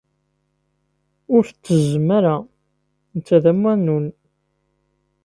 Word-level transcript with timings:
Ur 1.35 1.43
t-ttezzem 1.45 2.07
ara, 2.17 2.35
netta 3.15 3.37
d 3.43 3.45
amanun. 3.51 4.05